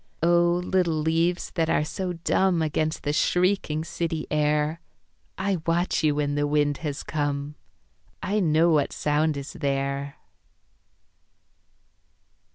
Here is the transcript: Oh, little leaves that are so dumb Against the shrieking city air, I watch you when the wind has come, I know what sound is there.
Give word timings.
Oh, 0.23 0.59
little 0.65 0.95
leaves 0.99 1.51
that 1.51 1.69
are 1.69 1.83
so 1.85 2.13
dumb 2.13 2.63
Against 2.63 3.03
the 3.03 3.13
shrieking 3.13 3.83
city 3.83 4.25
air, 4.31 4.81
I 5.37 5.57
watch 5.67 6.03
you 6.03 6.15
when 6.15 6.33
the 6.33 6.47
wind 6.47 6.77
has 6.77 7.03
come, 7.03 7.53
I 8.19 8.39
know 8.39 8.71
what 8.71 8.93
sound 8.93 9.37
is 9.37 9.53
there. 9.53 10.15